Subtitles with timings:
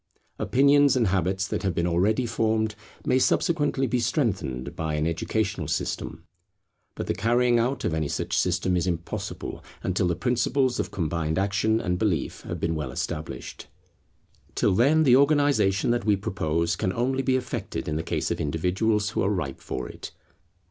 [0.39, 2.73] Opinions and habits that have been already formed
[3.05, 6.23] may subsequently be strengthened by an educational system;
[6.95, 11.37] but the carrying out of any such system is impossible, until the principles of combined
[11.37, 13.67] action and belief have been well established.
[14.55, 18.41] Till then the organization that we propose can only be effected in the case of
[18.41, 20.09] individuals who are ripe for it.